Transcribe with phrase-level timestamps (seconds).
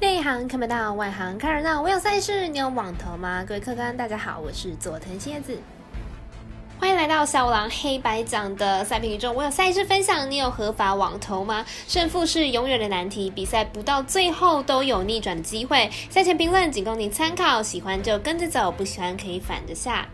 [0.00, 1.82] 内行看不到，外行看热闹。
[1.82, 3.44] 我有赛事，你有网投吗？
[3.46, 5.58] 各位客官，大家好，我是佐藤蝎子，
[6.80, 9.30] 欢迎来到小五郎黑白奖的赛评宇宙。
[9.32, 11.62] 我有赛事分享，你有合法网投吗？
[11.86, 15.90] 胜负是永远的难题，比赛不到最后都有逆转的机会。
[16.08, 20.08] 赛前评论仅供您参考，喜欢就跟着走，不喜欢可以反着下。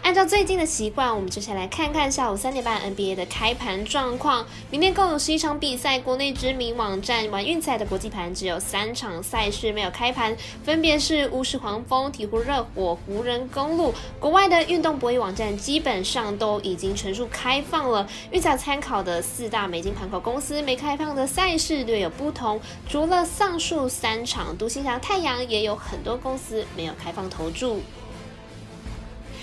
[0.00, 4.46] 按照最近的习惯，我们接下来看看下午三点半 NBA 的开盘状况。
[4.70, 13.92] 明天共有十一场比赛，国内知名网站玩运彩的国际盘只有三场赛事没有开盘，分别是巫师黄蜂、鹈鹕热火、湖人公路。
[14.20, 18.06] 国外的运动博弈网站基本上都已经全数开放了。
[18.30, 27.80] 预测参考的四大美金盘口公司没开放的赛事略有不同，除了上述三场，独行侠太阳也有很多公司没有开放投注。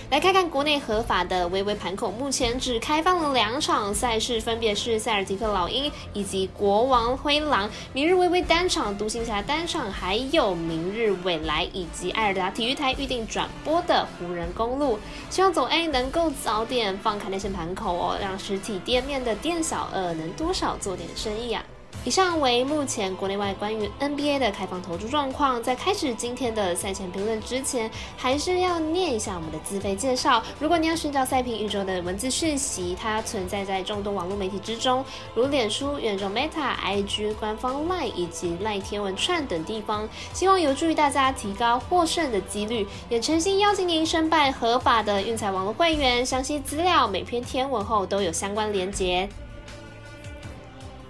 [0.09, 7.69] 来看看国内合法的微微盘口，目前只开放了两场赛事，分别是塞尔提克老鹰以及国王灰狼。
[7.93, 14.97] 明日微微单场，独行侠单场，还有明日未来以及艾尔达体育台预定转播的湖人公路。
[15.29, 21.63] 希望总 A 能够早点放开那些盘口哦，让实体店面的店小二能多少做点生意啊。
[22.05, 25.61] 以上为目前国内外关于 NBA 的开放投注状况。
[25.61, 30.41] 在开始今天的赛前评论之前，还是要念一下我们的自费介绍。
[30.59, 35.03] 如果你要寻找赛评宇宙的文字讯息，它存在在众多网络媒体之中，
[35.35, 40.07] 如脸书、元众 Meta、IG 官方 Line 以及赖天文串等地方。
[40.33, 46.25] 希望有助于大家提高获胜的几率，也诚心邀请您申办合法的运彩网络会员。
[46.25, 49.27] 详细资料每篇天文后都有相关连结。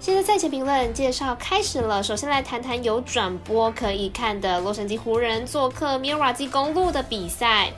[0.02, 2.02] 现在赛前评论介绍开始了。
[2.02, 7.70] 首先来谈谈有转播可以看的洛杉矶湖人做客米尔瓦基公路的比赛。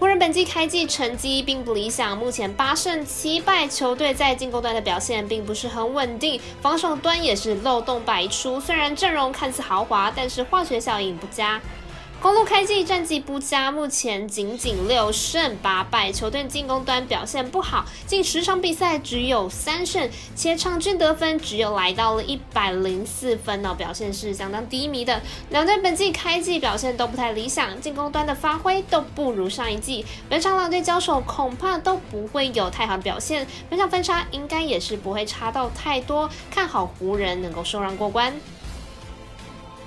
[0.00, 8.58] 湖人本季开季成绩并不理想，目前八胜七败，球队在进攻端的表现并不是很稳定，防守端也是漏洞百出。
[8.58, 11.60] 虽然阵容看似豪华，但是化学效应不佳。
[12.20, 20.06] 公路开季战绩不佳，目前仅仅六胜八败，球队进攻端表现不好，近十场比赛只有三胜，
[20.36, 25.22] 且场均得分只有来到了一百零四分哦，表现是相当低迷的。
[25.48, 38.38] 两队本季开季表现都不太理想，进攻端的发挥都不如上一季，本场两队交手恐怕都不会有太好的表现，本场分差应该也是不会差到太多，看好湖人能够受让过关。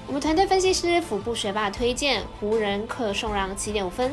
[0.06, 4.12] 我们团队分析师腹部学霸推荐湖人客送让七点五分。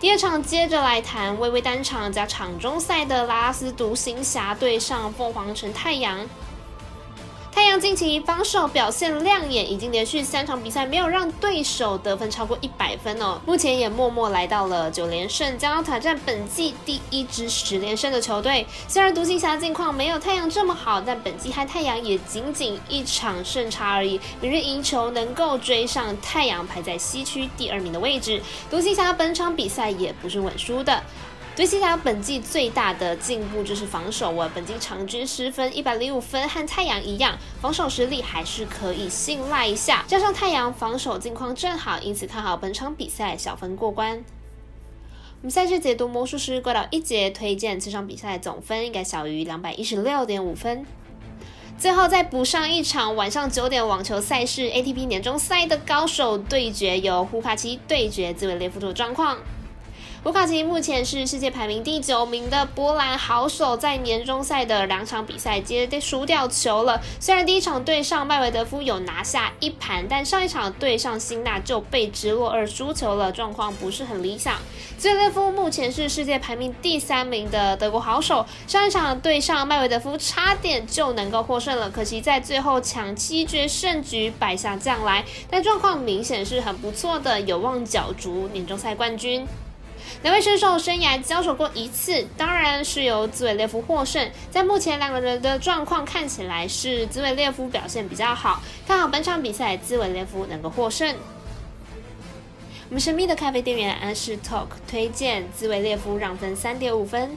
[0.00, 6.18] 第二场接着来谈微微单场加场中赛的拉斯独行侠对上凤凰城太阳。
[7.58, 13.40] 太阳近期防守表现亮眼，已经连续三场比赛没有让对手得分超过一百分哦。
[13.44, 18.64] 目前也默默来到了九连胜，将要挑战本季第一支十连胜的球队。
[18.86, 24.20] 虽然独行侠近况没有太阳这么好，但本季和太阳也仅仅一场胜差而已。
[24.40, 28.40] 明日赢球能够追上太阳，排在西区第二名的位置。
[28.70, 31.02] 独行侠本场比赛也不是稳输的。
[31.58, 40.04] 对西甲本季最大的进步就是防守啊，本季场均失分一百零五分，和太阳一样，防守实力还是可以信赖一下。
[40.06, 44.22] 加上太阳防守近况正好，因此看好本场比赛小分过关。
[45.40, 50.86] 我们赛事解读魔术师怪到一节，推荐这场比赛总分应该小于两百一十六点五分。
[51.76, 59.38] 最后再补上一场晚上九点网球赛事 ATP 年终赛的高手对决，由胡卡奇对决兹维列夫的状况。
[60.24, 67.00] 卢卡奇目前是世界排名第九名的波兰好手，在年终赛的两场比赛接输掉球了。
[67.20, 74.56] 虽然第一场对上麦维德夫有拿下一盘，但上一场对上辛纳就被直落二输球了，状况不是很理想。
[74.98, 89.46] 兹列夫目前是世界排名第三名的德国好手，上一场对上麦维德夫差点就能够获胜了，可惜在最后抢七决胜局败下将来，但状况明显是很不错的，有望角逐年终赛冠军。
[90.22, 94.30] 两位选手生涯交手过一次，当然是由兹维列夫获胜。
[94.50, 101.14] 在目前两个人的状况看起来是兹维列夫表现比较好，看好本场比赛兹维列夫能够获胜。
[102.88, 107.36] 我们神秘的咖啡店员安士 Talk 推荐兹维列夫让分三点五分。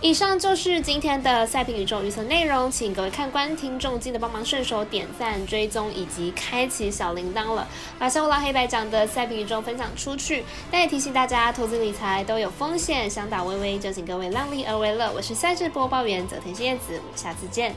[0.00, 7.66] 以上就是今天的赛评宇宙预测内容，请各位看官、听众记得帮忙顺手点赞、追踪以及开启小铃铛了，
[7.98, 10.44] 把小五郎黑白讲的赛评宇宙分享出去。
[10.70, 15.12] 但也提醒大家，投资理财都有风险，想打微微就请各位量力而为了。
[15.12, 17.74] 我是赛事播报员泽田叶子，我们下次见。